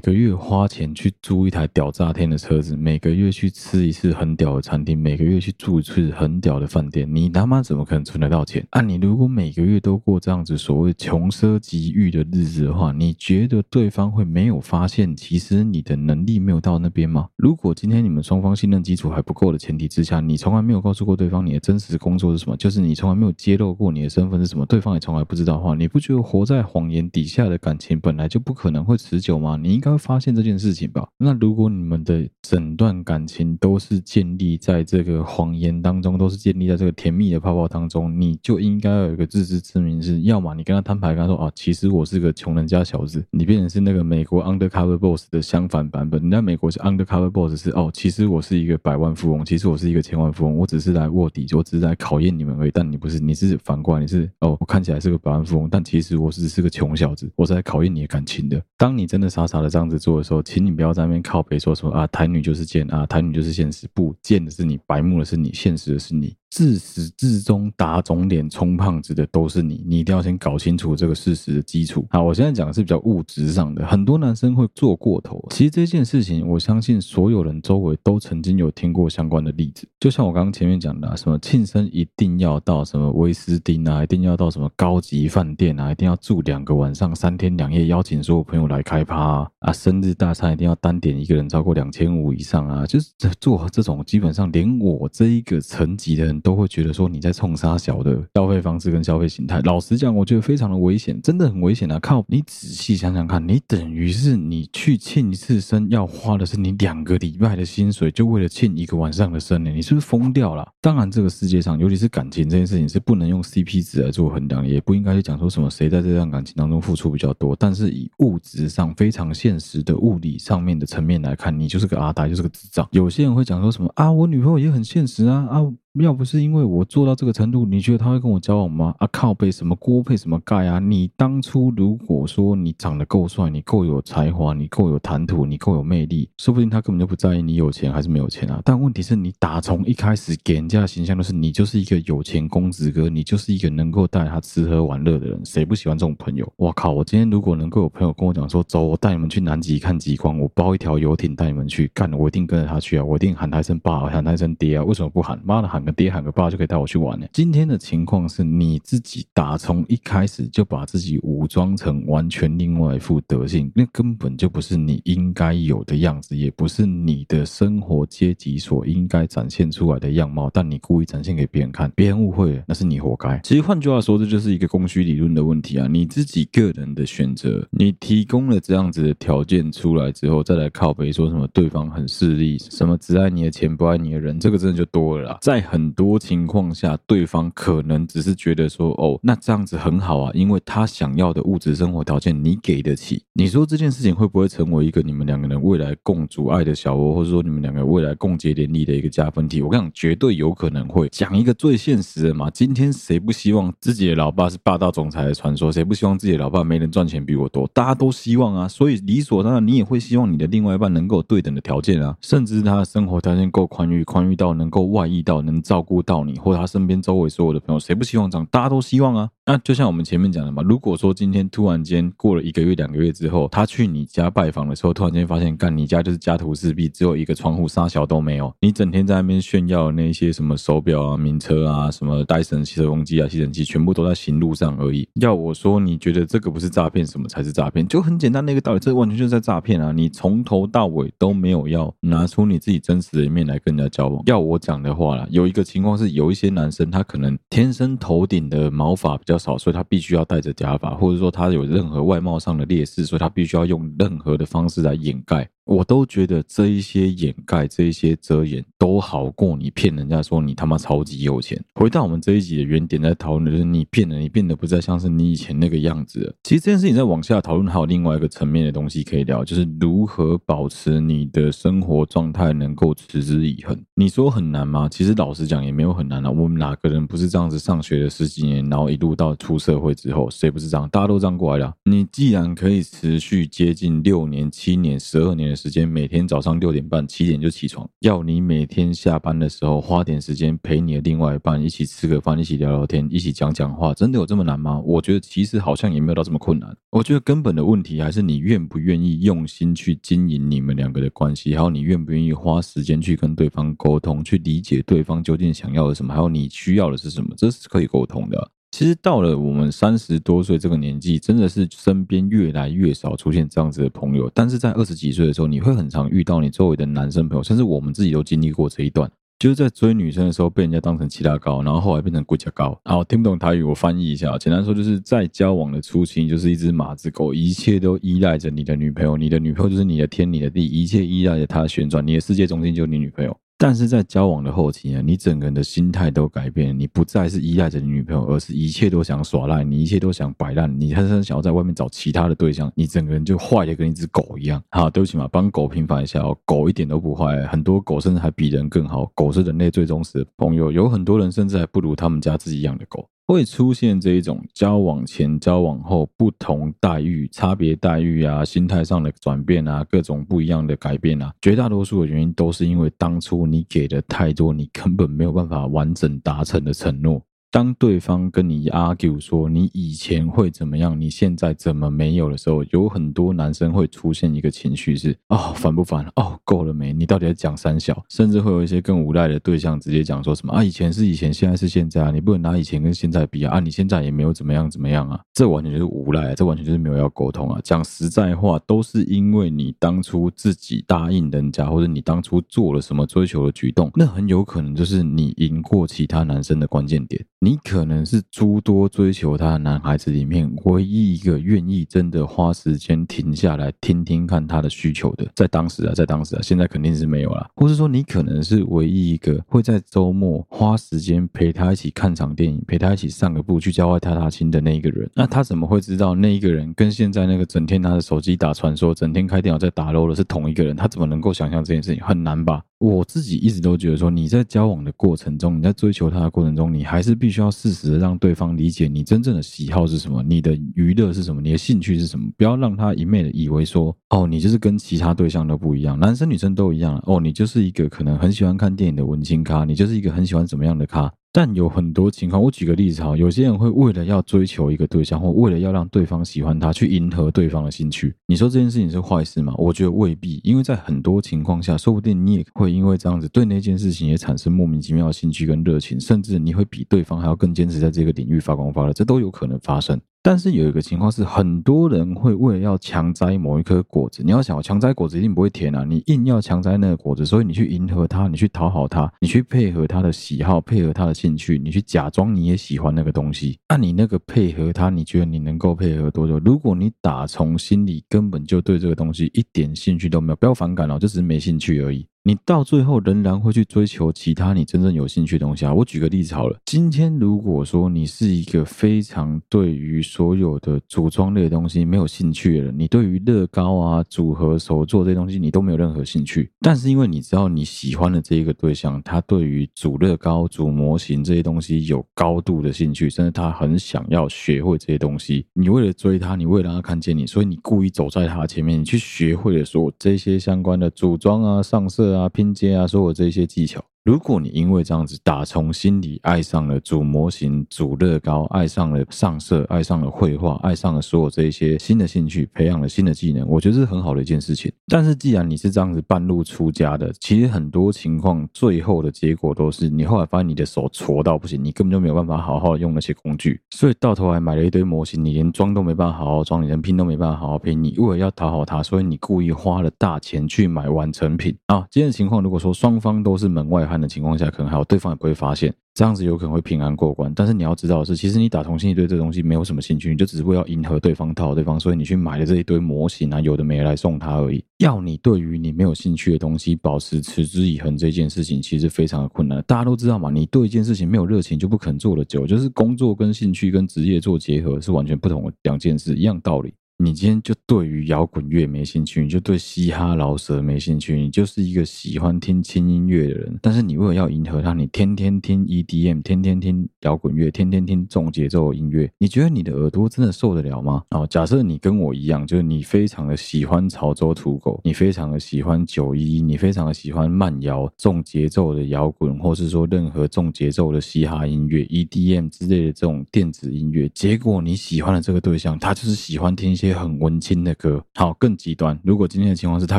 [0.00, 7.06] 个月花钱去租一台屌炸天的车子，每个月去吃一次很屌的餐厅，每个月去住一次很屌的饭店？
[7.14, 8.66] 你他妈怎么可能存得到钱？
[8.70, 17.28] 啊，你如果每个月都过这样子所谓穷奢极欲的日子的话，你觉得对方会没有发现其实你的能力没有到那边吗？
[17.36, 29.58] 如果今天你们双方信任基础还不够的前提之下，你从来没有告诉过对方你的真实工作是什么，就是你从来没有揭露过你的身份是什么，对方也从来不知道的话，你不觉得活在谎言底下的感情本来就不可能会持久吗？
[29.60, 31.08] 你应该会发现这件事情吧？
[31.18, 46.56] 那如果你们的整段感情都是建立在这个谎言当中，都是建立在这个甜蜜的泡泡当中，你就应该有一个自知之明是，是要么你跟他摊牌，跟他说啊，其实我是个穷人家小子，你变成是那个美国 Undercover Boss 的相反版本，你在美。
[46.62, 52.70] 国是 undercover boss 是哦，其实我是一个百万富翁，其实我是一个千万富翁，我只是来卧底，我只是来考验你们而已。
[52.72, 58.62] 但你不是，你是反过来，你是哦，我看起来是个百万富翁，但其实我只是个穷小子，我是来考验你的感情的。
[58.78, 66.32] 当你真的傻傻的这样子做的时候，请你不要在那边靠北说什么啊，台女就是贱啊，台女就是现实，不贱的是你，白目的是你，现实的是你。
[66.50, 72.06] 自始至终打肿脸充胖子的都是你，你一定要先搞清楚这个事实的基础。
[72.10, 75.42] 好，我现在讲的是比较物质上的，很多男生会做过头。
[75.48, 79.88] 其实这件事情，我相信所有人周围都曾经有听过相关的例子。
[80.00, 93.10] 就像我刚刚前面讲的，什么庆生一定要到什么威斯汀啊，一定要到什么高级饭店啊，一定要住两个晚上、三天两夜，邀请所有朋友来开趴啊，啊，生日大餐一定要单点一个人超过两千五以上啊，就是
[93.40, 96.42] 做这种基本上连我这一个层级的人。
[96.42, 99.60] 都会觉得说你在冲杀小的消费方式跟消费形态。
[99.60, 102.00] 老实讲，我觉得非常的危险，真的很危险啊！
[102.00, 109.70] 靠，你仔细想想看，你等于是你去庆一次生，要花的是你两个礼拜的薪水，就为了庆一个晚上的生呢？
[109.70, 110.66] 你是不是疯掉了？
[110.80, 117.56] 当然，这个世界上，尤其是感情这件事情，是不能用 CP 值来做衡量，也不应该去讲说什么谁在这段感情当中付出比较多。
[117.56, 122.88] 但是以物质上非常现实的物理上面的层面来看，你就是个阿呆，就是个智障。
[122.92, 125.62] 有些人会讲说什么啊，我女朋友也很现实啊啊。
[126.00, 128.94] 要不是因为我做到这个程度，你觉得他会跟我交往吗？
[128.98, 130.78] 啊靠背什么锅配什么盖啊！
[130.78, 138.62] 你当初如果说你长得够帅，你够有才华，你够有谈吐，你够有魅力，说不定他根本就不在意你有钱还是没有钱啊！
[138.64, 146.50] 但问题是你打从一开始给人家的形象就是你就是一个有钱公子哥，你就是一个能够带他吃喝玩乐的人，谁不喜欢这种朋友？
[146.56, 146.92] 我靠！
[146.92, 153.04] 我今天如果能够有朋友跟我讲说，走，我带你们去南极看极光，我包一条游艇带你们去干，我一定跟着他去啊！
[153.04, 154.84] 我一定喊他一声爸，喊他一声爹啊！
[154.84, 155.38] 为什么不喊？
[155.44, 155.81] 妈的喊！
[155.82, 157.26] 喊个爹喊个爸就可以带我去玩呢。
[157.32, 170.48] 今天的情况是你自己打从一开始就把自己武装成完全另外一副德性，那根本就不是你应该有的样子，也不是你的生活阶级所应该展现出来的样貌。
[170.54, 173.40] 但你故意展现给别人看，别人误会了，那是你活该。
[173.42, 175.88] 其实换句话说，这就是一个供需理论的问题啊！
[175.90, 185.38] 你自己个人的选择，你提供了这样子的条件出来之后，再来靠背说什么对方很势利，什么只爱你的钱不爱你的人，这个真的就多了啦。
[185.40, 193.24] 再很多情况下，对方可能只是觉得说，哦，那这样子很好啊，因为他想要的物质生活条件你给得起。
[193.32, 199.62] 你说这件事情会不会成为一个你们两个人未来共组爱的小窝，或者说你们两个未来共结连理的一个加分题？
[199.62, 201.08] 我跟你讲，绝对有可能会。
[201.08, 205.72] 讲一个最现实的嘛，今天谁不希望自己的老爸是霸道总裁的传说？
[205.72, 207.66] 谁不希望自己的老爸没人赚钱比我多？
[207.72, 218.46] 大家都希望啊，所以理所当然，你也会希望你的另外一半能够有对等的条件啊，甚至他的生活条件够宽裕，宽裕到能够外溢到能照顾到你，或他身边周围所有的朋友，谁不希望这样？
[218.50, 219.30] 大家都希望啊。
[219.44, 235.08] 那就像我们前面讲的嘛，如果说今天突然间过了一个月、两个月之后，他去你家拜访的时候，突然间发现，干你家就是家徒四壁，只有一个窗户，啥小都没有，你整天在那边炫耀那些什么手表啊、名车啊、什么戴森吸尘机啊、吸尘器，全部都在行路上而已。
[235.14, 237.86] 要我说，你觉得这个不是诈骗，什么才是诈骗？
[237.88, 239.90] 就很简单的一个道理，这完全就是在诈骗啊！
[239.90, 244.22] 你从头到尾都没有要拿出你自己真实的一面来跟人家交往。
[244.26, 250.12] 要我讲的话啦，有一个情况是，有一些男生他可能天生头顶的毛发比较少，所以他必须。
[250.12, 255.48] 要戴着假发，或者说他有任何外貌上的劣势，所以他必须要用任何的方式来掩盖。
[255.64, 261.62] 我都觉得这一些掩盖、这一些遮掩，都好过你骗人家说你他妈超级有钱。
[261.74, 266.34] 回到我们这一集的原点，在讨论的就是你变了，你变得不再像是你以前那个样子了。
[266.42, 273.78] 其实这件事情在往下讨论，还有另外一个层面的东西可以聊，就是如何保持你的生活状态能够持之以恒。
[273.94, 274.88] 你说很难吗？
[274.88, 276.30] 其实老实讲也没有很难啊。
[276.30, 280.88] 我们哪个人不是这样子上学了十几年，然后一路到出社会之后，谁不是这样？
[280.90, 281.72] 大家都这样过来的。
[281.84, 285.51] 你既然可以持续接近六年、七年、十二年。
[285.54, 294.80] 时间每天早上六点半七点就起床，要你每天下班的时候花点时间陪你的另外一半一起吃个饭，一起聊聊天，一起讲讲话，真的有这么难吗？
[294.80, 296.76] 我觉得其实好像也没有到这么困难。
[296.90, 308.50] 我觉得根本的问题还是你愿不愿意用心去经营你们两个的关系，还有你愿不愿意花时间去跟对方沟通，去理解对方究竟想要的什么，还有你需要的是什么，这是可以沟通的。
[308.72, 314.30] 其实到了我们三十多岁这个年纪，真的是身边越来越少出现这样子的朋友。
[314.34, 322.80] 但是在二十几岁的时候，你会很常遇到你周围的男生朋友，甚至我们自己都经历过这一段，就是在追女生的时候被人家当成七大高，然后后来变成龟甲高。
[322.86, 324.38] 好，听不懂台语，我翻译一下。
[324.38, 333.36] 简单说，就是在交往的初期，就是一只马子狗，一切都依赖着你的女朋友，你的女朋友就是你的天，你的地，一切依赖着她旋转，你的世界中心就是你女朋友。
[333.62, 344.60] 但是在交往的后期呢，你整个人的心态都改变，你不再是依赖着你女朋友，而是一切都想耍赖，你一切都想摆烂，你甚至想要在外面找其他的对象，你整个人就坏的跟一只狗一样。
[344.70, 353.08] 好，对不起嘛，帮狗平反一下哦，狗一点都不坏，很多狗甚至还比人更好，狗是人类最忠实的朋友，有很多人甚至还不如他们家自己养的狗。
[353.32, 367.22] 会出现这一种交往前、交往后不同待遇、差别待遇啊，心态上的转变啊，各种不一样的改变啊，绝大多数的原因都是因为当初你给的太多，你根本没有办法完整达成的承诺。
[367.52, 376.10] 当对方跟你 argue 说你以前会怎么样，你现在怎么没有的时候，有很多男生会出现一个情绪是哦，烦不烦？
[376.16, 376.94] 哦，够了没？
[376.94, 378.02] 你到底在讲三小？
[378.08, 387.60] 甚至会有一些更无赖的对象直接讲说什么啊，以前是以前，现在是现在啊，你不能拿以前跟现在比啊，啊，你现在也没有怎么样怎么样啊，这完全就是无赖，这完全就是没有要沟通啊。
[387.62, 397.22] 讲实在话，都是因为你当初自己答应人家，或者你当初做了什么追求的举动，那很有可能就是你赢过其他男生的关键点。
[397.44, 407.50] 你可能是诸多追求他的男孩子里面唯一一个愿意真的花时间停下来听听看他的需求的，在当时啊，在当时啊，现在肯定是没有了。
[407.56, 415.10] 或是说，你可能是唯一一个会在周末花时间陪他一起看场电影，陪他一起散个步，去郊外踏踏青的那一个人。
[415.12, 420.76] 那他怎么会知道那一个人跟现在那个整天拿着手机打传说、整天开电脑在打 l 的是同一个人？
[420.76, 422.04] 他怎么能够想象这件事情？
[422.04, 422.62] 很难吧？
[422.78, 441.10] 我自己一直都觉得说，你在交往的过程中，你在追求他的过程中，你还是必需要适时的让对方理解你真正的喜好是什么，你的娱乐是什么，你的兴趣是什么，不要让他一昧的以为说，哦，你就是跟其他对象都不一样，男生女生都一样，哦，你就是一个可能很喜欢看电影的文青咖，你就是一个很喜欢怎么样的咖。
[441.34, 448.14] 但有很多情况，我举个例子哈，有些人会为了要追求一个对象，或为了要让对方喜欢他，去迎合对方的兴趣。
[448.26, 449.54] 你说这件事情是坏事吗？
[449.56, 459.98] 我觉得未必，因为在很多情况下，说不定你也会因为这样子对那件事情也产生莫名其妙的兴趣跟热情，甚至你会比对方还要更坚持在这个领域发光发热，这都有可能发生。
[460.24, 473.58] 但是有一个情况是，很多人会为了要强摘某一颗果子，你要想，强摘果子一定不会甜啊，你硬要强摘那个果子，所以你去迎合他，你去讨好他，你去配合他的喜好，配合他的兴趣，你去假装你也喜欢那个东西。
[473.68, 476.38] 那你那个配合他，你觉得你能够配合多久？
[476.38, 482.06] 如果你打从心里根本就对这个东西一点兴趣都没有，不要反感哦，就只是没兴趣而已。
[482.24, 485.74] 你到最后仍然会去追求其他你真正有兴趣的东西啊！
[485.74, 512.11] 我举个例子好了，今天如果说你是一个非常对于所有的组装类的东西没有兴趣的人，你对于乐高啊、组合手作这些东西你都没有任何兴趣，但是因为你知道你喜欢的这一个对象，他对于组乐高、组模型这些东西有高度的兴趣，甚至他很想要学会这些东西，你为了追他，你为了让他看见你，所以你故意走在他前面，你去学会了说这些相关的组装啊、上色。
[512.12, 513.84] 啊，拼接啊，所有这些技巧。
[514.04, 524.72] 如果你因为这样子打从心里爱上了组模型、组乐高，爱上了上色，爱上了绘画，爱上了所有这一些新的兴趣，培养了新的技能，我觉得是很好的一件事情。
[524.88, 537.80] 但是既然你是这样子半路出家的，其实很多情况最后的结果都是你后来发现你的手挫到不行，你根本就没有办法好好用那些工具，所以到头来买了一堆模型，你连装都没办法好好装，你连拼都没办法好好拼。
[537.80, 541.86] 你为了要讨好他，所以你故意花了大钱去买完成品啊。
[541.88, 544.72] 今天的情况，如果说双方都是门外汉的情况下，可能。
[544.72, 547.30] 还有对方也不会发现，这样子有可能会平安过关。
[547.36, 554.64] 但是你要知道的是，其实你打从心里对这东西没有什么兴趣，你就只是为了迎合对方、讨好对方，所以你去买了这一堆模型啊，有的没来送他而已。
[554.78, 559.62] 要你对于你没有兴趣的东西保持持之以恒，这件事情其实非常的困难。
[559.66, 562.46] 大家都知道嘛，你对一件事情没有热情，就不肯做的久。
[562.46, 566.72] 就是工作跟兴趣跟职业做结合是完全不同的两件事，一样道理。
[567.02, 573.58] 你今天就对于摇滚乐没兴趣，你就对嘻哈饶舌没兴趣，你就是一个喜欢听轻音乐的人。
[573.60, 579.10] 但是你为了要迎合他，你天天听 EDM，天天听摇滚乐，天天听重节奏音乐。
[579.18, 581.02] 你觉得你的耳朵真的受得了吗？
[581.10, 594.08] 哦，假设你跟我一样，就是你非常的喜欢潮州土狗，你非常的喜欢九一，你非常的喜欢慢摇、重节奏的摇滚，或是说任何重节奏的嘻哈音乐、EDM 之类的这种电子音乐。
[594.10, 596.91] 结果你喜欢的这个对象，他就是喜欢听一些。
[596.92, 598.98] 很文青的歌，好，更极端。
[599.02, 599.98] 如果今天的情况是他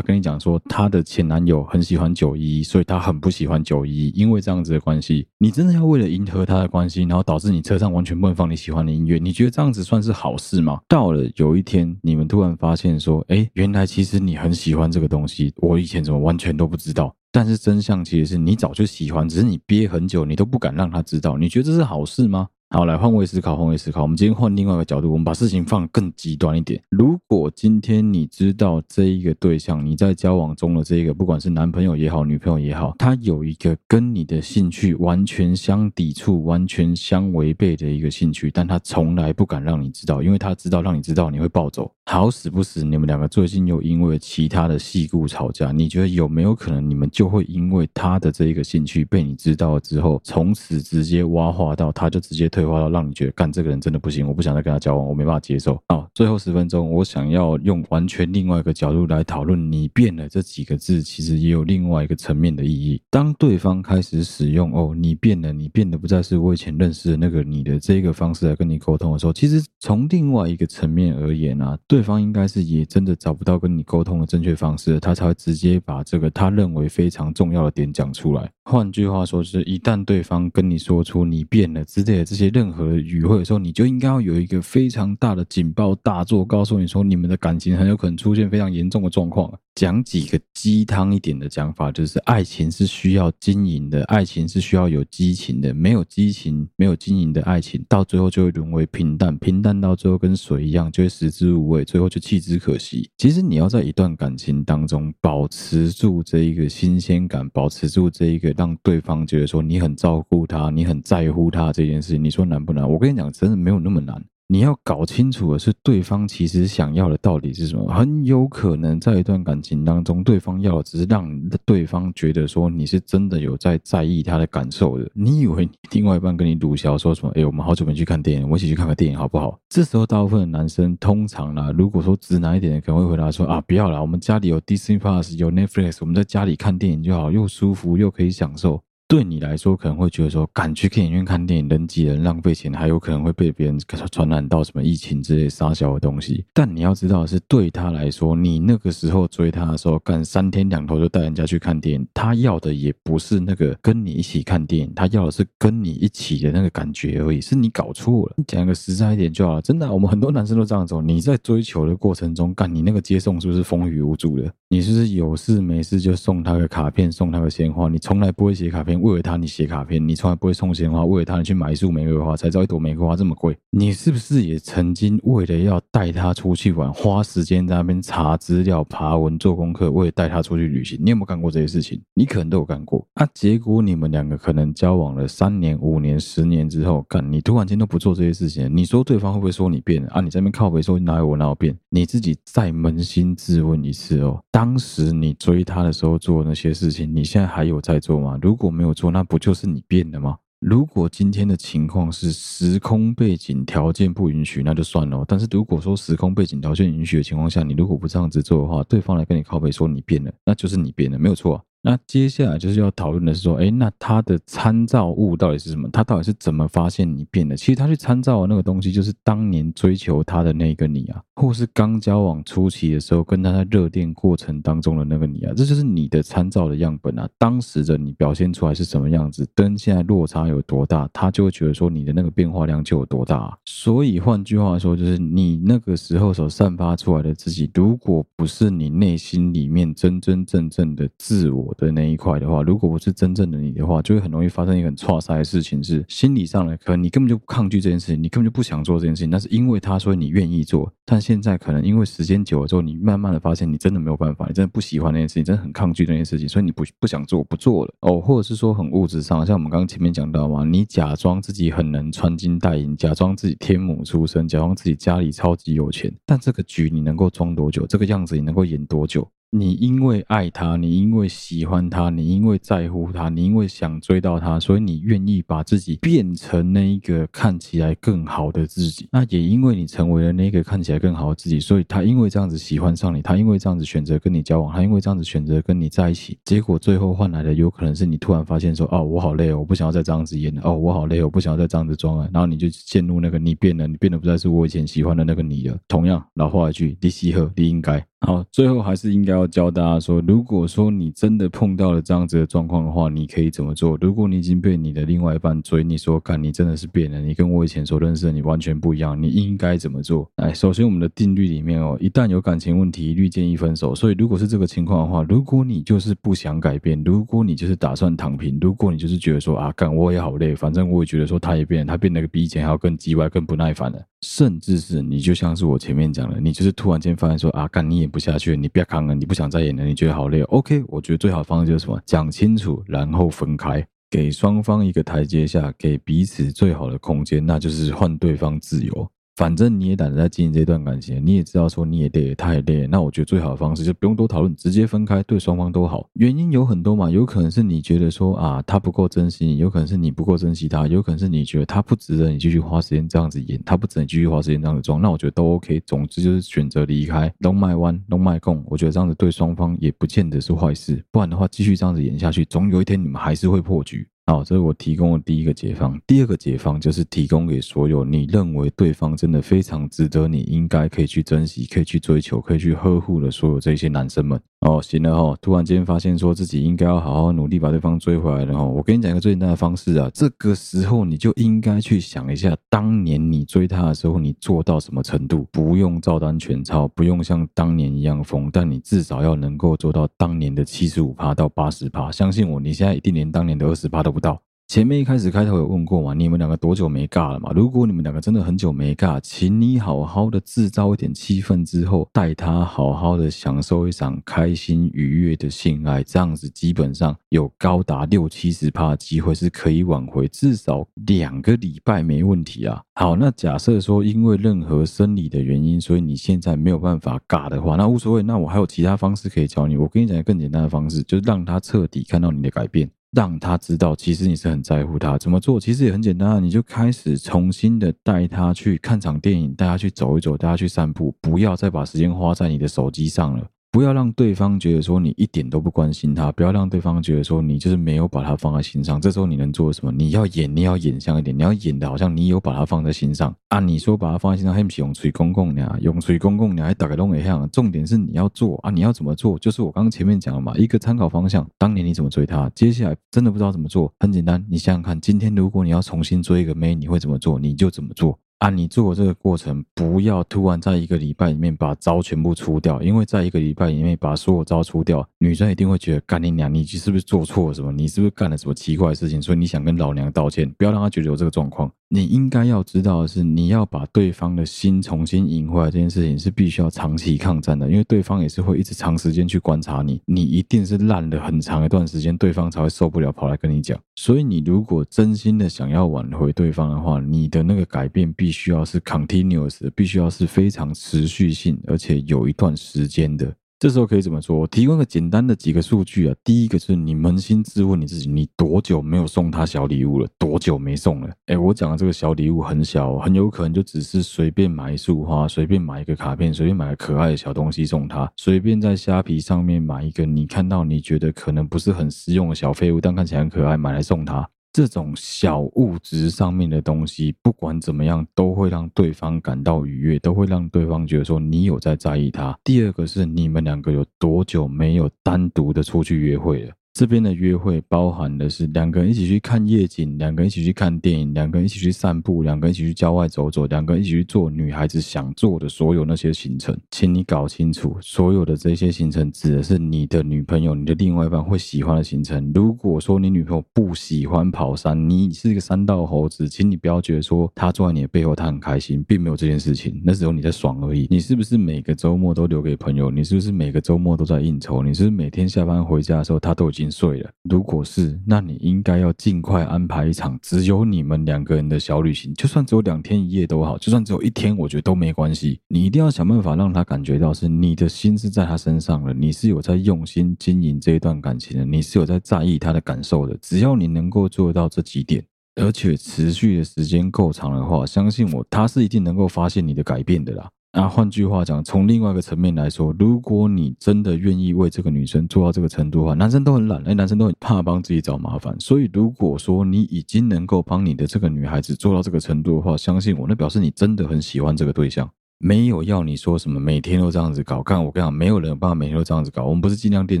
[0.00, 10.80] 跟你讲说，他的前男友很喜欢九一，所以他很不喜欢九一，因为这样子的关系，你真的要为了迎合他的关系，然后导致你车上完全不能放你喜欢的音乐，你觉得这样子算是好事吗？
[10.88, 17.14] 到了有一天，你们突然发现说，哎，原来其实你很喜欢这个东西，我以前怎么完全都不知道？
[17.32, 21.36] 但是真相其实是你早就喜欢，只是你憋很久，你都不敢让他知道。
[21.36, 22.46] 你觉得这是好事吗？
[22.74, 24.02] 好，来换位思考，换位思考。
[24.02, 26.82] 我们今天换另外一个角度，我们把事情放更极端一点。
[26.90, 41.88] 如果今天你知道这一个对象，你在交往中的这一个，不管是男朋友也好，女朋友也好，他有一个跟你的兴趣完全相抵触、完全相违背的一个兴趣，但他从来不敢让你知道，因为他知道让你知道你会暴走。
[42.06, 52.64] 好死不死，你们两个最近又因为其他的细故吵架，你觉得有没有可能你们就会因为他的这一个兴趣被你知道了之后，从此直接挖化到他就直接退？
[52.66, 55.82] 化到让你觉得干这个人真的不行，我不想再跟他交往，我没办法接受。
[55.88, 63.00] 好，最后十分钟，我想要用完全另外一个角度来讨论“你变了”这几个字，其实也有另外一个层面的意义。
[63.08, 78.50] 当对方开始使用“哦，你变了，你变得不再是我以前认识的那个你的这个方式来跟你沟通的时候，其实从另外一个层面而言啊，对方应该是也真的找不到跟你沟通的正确方式，他才会直接把这个他认为非常重要的点讲出来。
[78.64, 89.52] 换句话说，是一旦对方跟你说出“你变了”之类的这些任何的语汇的时候，你就应该要有一个非常大的警报大作，告诉你说你们的感情很有可能出现非常严重的状况。
[89.74, 103.10] 讲几个鸡汤一点的讲法，就是爱情是需要经营的，爱情是需要有激情的，没有激情、没有经营的爱情，到最后就会沦为平淡，平淡到最后跟水一样，就会食之无味，最后就弃之可惜。
[103.18, 108.54] 其实你要在一段感情当中保持住这一个新鲜感，保持住这一个。
[108.56, 112.88] 让对方觉得说你很照顾他，你很在乎他这件事情，你说难不难？
[112.88, 114.24] 我跟你讲，真的没有那么难。
[114.46, 117.90] 你要搞清楚的是，对方其实想要的到底是什么。
[117.92, 121.26] 很有可能在一段感情当中，对方要的只是让
[121.64, 125.10] 对方觉得说你是真的有在在意他的感受的。
[125.14, 127.32] 你以为你另外一半跟你鲁小说什么？
[127.34, 129.58] 哎，我们好久没去看电影，我一起去看个电影好不好？
[129.70, 138.83] 这时候大部分的男生通常呢，如果说直男一点的，可能会回答说啊，不要啦，我们家里有 Disney Plus，有 Netflix，我们在家里看电影就好，又舒服又可以享受。
[139.06, 143.78] 对你来说可能会觉得说，赶去电影院看电影，人挤人，浪费钱，还有可能会被别人
[144.10, 146.44] 传染到什么疫情之类杀小的东西。
[146.54, 157.42] 但你要知道的是，对他来说，你那个时候追他的时候，干三天两头就带人家去看电影，他要的也不是那个跟你一起看电影，他要的是跟你一起的那个感觉而已。
[157.42, 158.34] 是你搞错了。
[158.38, 161.02] 你讲个实在一点就好了，真的，我们很多男生都这样走。
[161.02, 164.50] 你在追求的过程中，干你那个接送是不是风雨无阻的？
[164.68, 167.86] 你是不是有事没事就送他个卡片，送他个鲜花？
[167.88, 168.93] 你从来不会写卡片。
[169.00, 173.56] 为了他，你写卡片；你从来不会送鲜花，为了他，你去买一束玫瑰花，才知道一朵玫瑰花这么贵。
[173.70, 180.98] 你是不是也曾经为了要带他出去玩，花时间在那边查资料、爬文、做功课，为了带他出去旅行？
[181.02, 182.00] 你有没有干过这些事情？
[182.14, 183.06] 你可能都有干过。
[183.14, 190.08] 啊，结果你们两个可能交往了三年、五年、十年之后，干你突然间都不做这些事情，你说对方会不会说你变了？
[190.10, 191.76] 啊，你在那边靠北说哪有我哪有变？
[191.90, 198.38] 你自己再扪心自问一次哦，当时你追他的时候做的那些事情，你现在还有在做吗？
[198.42, 200.36] 如果没有没有错，那不就是你变了吗？
[200.60, 205.24] 如果今天的情况是时空背景条件不允许，那就算了。
[205.26, 211.64] 但是如果说时空背景条件允许的情况下，你如果不这样子做的话，对方来跟你靠背说你变了，那就是你变了，没有错。
[211.86, 215.86] 那接下来就是要讨论的是说，哎，那他的参照物到底是什么？
[215.92, 217.54] 他到底是怎么发现你变的？
[217.54, 227.28] 其实他去参照的那个东西，就是当年追求他的那个你啊，或是刚交往初期的时候跟他在热恋过程当中的那个你啊，这就是你的参照的样本啊。
[227.36, 233.58] 当时的你表现出来是什么样子，跟现在落差有多大，他就会觉得说你的那个变化量就有多大啊。
[233.66, 241.73] 所以换句话说，就是你那个时候所散发出来的自己，如果不是你内心里面真真正正的自我。
[241.76, 267.86] 的那一块的话，如果不是真正的你的话，就会很容易发生一个很挫赛的事情，是心理上的，可能你根本就不抗拒这件事情，你根本就不想做这件事情，那是因为他说你愿意做，但现在可能因为时间久了之后，你慢慢的发现你真的没有办法，你真的不喜欢那件事情，真的很抗拒那件事情，所以你不不想做，不做了哦，或者是说很物质上，像我们刚刚前面讲到嘛，你假装自己很能穿金戴银，假装自己天母出身，假装自己家里超级有钱，但这个局你能够装多久？
[267.86, 269.28] 这个样子你能够演多久？
[269.50, 279.06] 你因为爱他，你因为喜欢他，你因为在乎他，你因为想追到他，所以你愿意把自己变成那一个看起来更好的自己。
[279.12, 286.36] 那也因为你成为了那个看起来更好的自己，所以他因为这样子喜欢上你，他因为这样子选择跟你交往，他因为这样子选择跟你在一起。
[286.44, 290.62] 结果最后换来的有可能是你突然发现说：“哦，我好累哦，我不想要再这样子演了。
[290.64, 295.78] 哦，我好累，我不想要再这样子装了。”然后你就陷入那个你变了，你变得不再是我以前喜欢的那个你了。
[295.86, 303.98] 同样，老话一句：“你适合，你应该。”好，最后还是应该要教大家说，如果说你真的碰到了这样子的状况的话，你可以怎么做？
[304.00, 310.26] 如果你已经被你的另外一半追，你说干，你真的是变了，你跟我以前所认识的你完全不一样，你应该怎么做？
[310.36, 313.94] 哎，首先我们的定律里面哦，一旦有感情问题，一律建议分手。
[313.94, 324.02] 所以如果是这个情况的话，如果你就是不想改变，如果你就是打算躺平，如果你就是觉得说啊干，我也好累，反正我也觉得说他也变，他变得比以前还要更叽歪、更不耐烦了。
[324.22, 330.40] 甚至是你就像是我前面讲的，你就是突然间发现说啊，干你也不下去，你不要扛了，你不想再演了，你觉得好累。
[330.42, 332.00] OK，我觉得最好的方式就是什么？
[332.06, 339.10] 讲清楚，然后分开，给双方一个台阶下，给彼此最好的空间，那就是换对方自由。
[339.36, 346.08] 反正你也懒得在经营这段感情，你也知道说你也累，他也累，那我觉得最好的方式就不用多讨论，直接分开，对双方都好。
[346.12, 355.80] 原因有很多嘛，有可能是你觉得说啊，他不够珍惜你，有可能是你不够珍惜他，有可能是你觉得他不值得你继续花时间这样子演，他不值得你继续花时间这样子装，那我觉得都 OK。
[355.84, 358.62] 总之就是选择离开，Don't mind one，Don't mind gone。
[358.66, 364.06] 我觉得这样子对双方也不见得是坏事，不然的话继续这样子演下去，总有一天你们还是会破局。
[364.26, 366.00] 好，这是我提供的第一个解方。
[366.06, 374.40] 第二个解方就是提供给所有你认为对方真的非常值得，你应该可以去珍惜、可以去追求、可以去呵护的所有这些男生们。
[374.60, 378.64] 哦，行了哈，突然间发现说自己应该要好好努力把对方追回来了哈。
[378.64, 385.46] 我跟你讲一个最简单的方式啊，这个时候你就应该去想一下，当年你追他的时候，你做到什么程度？
[385.52, 392.10] 不用照单全抄，不用像当年一样疯，但你至少要能够做到当年的七十五趴到八十趴。
[392.10, 394.40] 相信我，你现在一定连当年的二十趴都不到。
[394.66, 396.14] 前面一开始开头有问过嘛？
[396.14, 397.52] 你们两个多久没尬了嘛？
[397.54, 412.82] 如果你们两个真的很久没尬，请你好好的制造一点气氛之后，带他好好的享受一场开心愉悦的性爱，这样子基本上有高达六七十趴的机会是可以挽回，至少两个礼拜没问题啊。
[412.94, 419.76] 好，那假设说因为任何生理的原因，所以你现在没有办法尬的话，那无所谓，那我还有其他方式可以教你。
[419.76, 422.90] 我跟你讲一个更简单的方式，就是让他彻底看到你的改变。
[423.14, 425.16] 让他知道，其实你是很在乎他。
[425.16, 425.60] 怎么做？
[425.60, 433.46] 其实也很简单啊，你就开始重新的带他去看场电影，带他去走一走，带他去散步，不要再把时间花在你的手机上了。
[433.74, 439.00] 不要让对方觉得说你一点都不关心他，不要让对方觉得说你就是没有把他放在心上。
[439.00, 439.90] 这时候你能做什么？
[439.90, 443.58] 你要演，你要演像一点，你要演的好像你有把他放在心上啊。
[443.58, 445.76] 你说把他放在心上，还不是用嘴公公呢？
[445.80, 447.50] 用嘴公公，你还打个东一样。
[447.50, 449.36] 重点是你要做啊，你要怎么做？
[449.40, 451.44] 就是我刚刚前面讲了嘛，一个参考方向。
[451.58, 452.48] 当年你怎么追他？
[452.50, 457.40] 接下来真的不知道怎么做，很简单，你想想看，今天如果你要重新追一个妹，你会怎么做？
[457.40, 458.16] 你就怎么做。
[458.38, 467.72] 啊，你做这个过程，不要突然在一个礼拜里面把招全部出掉，因为在一个礼拜里面把所有招出掉，女生一定会觉得干你娘，你是不是做错了什么？
[467.72, 469.22] 你是不是干了什么奇怪的事情？
[469.22, 471.70] 所以你想跟老娘道歉，不要让她觉得有这个状况。
[471.90, 483.78] 你应该要知道的是，你要把对方的心重新赢回来，这件事情是必须要长期抗战的，因为对方也是会一直长时间去观察你，你一定是烂了很长一段时间，对方才会受不了跑来跟你讲。
[483.94, 493.32] 所以你如果真心的想要挽回对方的话，你的那个改变必须要是 continuous，必须要是非常持续性，而且有一段时间的。
[493.58, 494.46] 这时候可以怎么说？
[494.48, 496.14] 提供个简单的几个数据啊。
[496.22, 500.08] 第一个是你扪心自问你自己，你多久没有送他小礼物了？
[500.18, 501.10] 多久没送了？
[501.26, 514.28] 哎，我讲的这个小礼物很小，很有可能就只是随便买一束花，随便买一个卡片，随便买个可爱的小东西送他，随便在虾皮上面买一个你看到你觉得可能不是很实用的小废物，但看起来很可爱，买来送他。
[514.54, 522.38] 这种小物质上面的东西，不管怎么样，都会让对方感到愉悦，都会让对方觉得说你有在在意他。
[522.44, 526.52] 第二个是你们两个有多久没有单独的出去约会了？
[526.74, 536.58] 这边的约会包含的是两个人一起去看夜景，两个人一起去看电影，两个人一起去散步，两个人一起去郊外走走，两个人一起去做女孩子想做的所有那些行程。
[536.72, 542.32] 请你搞清楚，所有的这些行程指的是你的女朋友、你的另外一半会喜欢的行程。
[542.34, 550.88] 如果说你女朋友不喜欢跑山，你是一个山道猴子，请你不要觉得说她坐在你的背后她很开心，并没有这件事情，那只有你在爽而已。
[550.90, 552.90] 你是不是每个周末都留给朋友？
[552.90, 554.60] 你是不是每个周末都在应酬？
[554.60, 565.40] 你是不是每天下班回家的时候她都已经睡了，如果是，那你应该要尽快安排一场只有你们两个人的小旅行，就算只有两天一夜都好，就算只有一天，我觉得都没关系。
[565.48, 573.16] 你一定要想办法让他感觉到是你的心是在他身上了，你是有在用心经营这一段感情的，你是有在在意他的感受的。
[573.20, 575.04] 只要你能够做到这几点，
[575.36, 580.30] 而且持续的时间够长的话，相信我，他是一定能够发现你的改变的啦。
[580.56, 588.38] 那换句话讲，从另外一个层面来说，如果你真的愿意为这个女生做到这个程度的话，男生都很懒，哎，男生都很怕帮自己找麻烦。
[588.38, 594.88] 所以，如果说你已经能够帮你的这个女孩子做到这个程度的话，相信我，那表示你真的很喜欢这个对象。
[595.18, 599.24] 没有要你说什么每天都这样子搞，干我跟你讲，没有人有办法每天都这样子搞。
[599.24, 600.00] 我们不是尽量电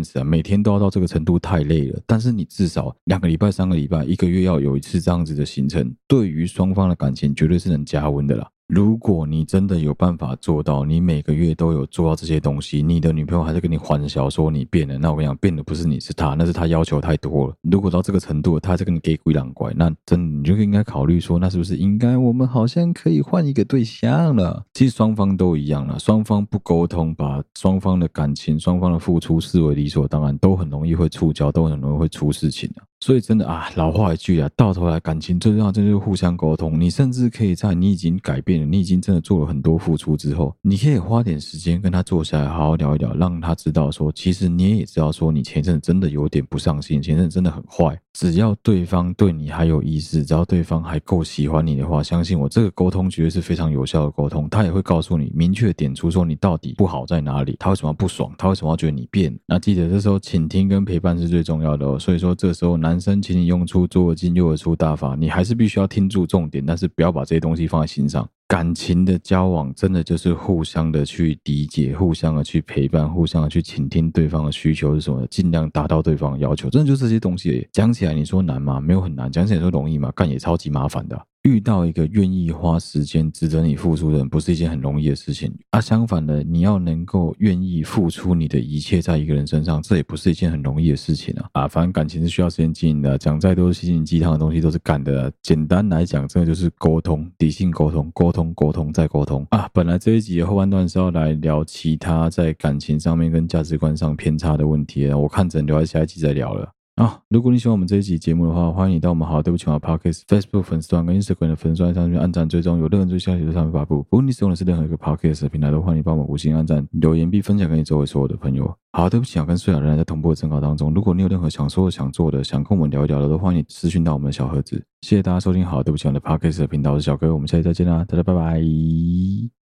[0.04, 2.00] 池啊，每天都要到这个程度太累了。
[2.06, 8.48] 但是你至少两个礼拜、三个礼拜、一个月要有一次这样子的行程，对于双方的感情绝对是能加温的啦。
[8.66, 17.54] 如果你真的有办法做到，你每个月都有做到这些东西，你的女朋友还在跟你欢笑说你变了，那我跟你讲，变的不是你，是她，那是她要求太多了。
[17.60, 24.64] 如果到这个程度，她还在跟你给鬼两怪，那真你就应该考虑说，那是不是应该我们好像可以换一个对象了？
[24.72, 32.82] 其实双方都一样了，双方不沟通，把双方的感情、双方的付出视为理所当然，都很容易会触礁，都很容易会出事情的。
[33.04, 36.80] 所以真的啊，老话一句啊，到头来感情最重要，这就是互相沟通。
[36.80, 48.00] 你甚至可以在你已经改变了，你已经真的做了很多付出之后，你可以花点时间跟他坐下来好好聊一聊，让他知道说，其实你也知道说，你前一阵真的有点不上心，前一阵真的很坏。
[48.14, 54.48] 只要对方对你还有意思，只要对方还够喜欢你的话，相信我，这个沟通绝对是非常有效的沟通。
[54.48, 59.38] 他也会告诉你，明确点出说你到底不好在哪里，他为什么不爽，他为什么要觉得你变。
[59.44, 61.98] 那记得这时候倾听跟陪伴是最重要的哦。
[61.98, 62.94] 所以说这时候男。
[62.94, 68.24] 男生，请你用出左耳进右耳出大法，你还是必须要听住重点，但是不要把这些东西放在心上。
[68.54, 76.70] 感情的交往真的就是互相的去理解，互相的去陪伴，互相的去倾听对方的需求是什么，尽量达到对方的要求。
[76.70, 77.68] 真的就这些东西。
[77.72, 78.80] 讲起来你说难吗？
[78.80, 79.28] 没有很难。
[79.28, 80.12] 讲起来说容易吗？
[80.14, 81.20] 干也超级麻烦的。
[81.44, 85.80] 遇到一个愿意花时间、值得你付出的人，不是一件很容易的事情啊。
[85.80, 91.48] 相反的，你要能够愿意付出你的一切在一个人身上，这也不是一件很容易的事情啊。
[91.52, 95.30] 啊，反正感情是需要时间经营的，讲再多心灵鸡汤的东西都是干的。
[95.42, 99.68] 简单来讲，这个就是沟通，理性沟通，沟通，沟通再沟通啊。
[99.74, 106.72] 本来这一集的后半段是要来聊其他在感情上面跟价值观上偏差的问题，我看只能留在下一集再聊了。
[106.96, 114.00] 啊，如果你喜欢我们这一集节目的话，欢迎你到我们好对不起我 Podcast Facebook 粉丝团跟 Instagram 的粉丝团上面按赞追踪，有任何最消息在上面发布。
[114.04, 118.72] 不论你使用的是任何一个 Podcast 的平台，都欢迎你帮我们五星按赞、留言并分享给你周围所有的朋友。
[118.92, 120.94] 好对不起啊，跟睡了仍然在同步的征稿当中。
[120.94, 124.80] 如果你有任何想说、想做的、想跟我们聊一聊的，都欢迎你私讯到我们的小盒子。
[125.00, 129.63] 谢谢大家收听好对不起我的 Podcast 的频道，我是小哥，我们下期再见啦，大家拜拜。